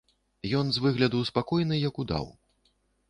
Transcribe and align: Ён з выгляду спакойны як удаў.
Ён 0.59 0.71
з 0.77 0.81
выгляду 0.85 1.21
спакойны 1.31 1.75
як 1.89 2.01
удаў. 2.05 2.25